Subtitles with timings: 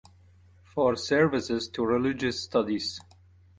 [0.63, 2.99] For services to religious studies.